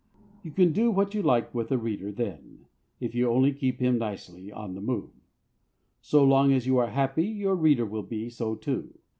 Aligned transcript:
You 0.41 0.49
can 0.49 0.71
do 0.71 0.89
what 0.89 1.13
you 1.13 1.21
like 1.21 1.53
with 1.53 1.71
a 1.71 1.77
reader 1.77 2.11
then, 2.11 2.65
if 2.99 3.13
you 3.13 3.29
only 3.29 3.53
keep 3.53 3.79
him 3.79 3.99
nicely 3.99 4.51
on 4.51 4.73
the 4.73 4.81
move. 4.81 5.11
So 6.01 6.23
long 6.23 6.51
as 6.53 6.65
you 6.65 6.79
are 6.79 6.89
happy 6.89 7.27
your 7.27 7.53
reader 7.55 7.85
will 7.85 8.01
be 8.01 8.27
so 8.31 8.55
too. 8.55 8.97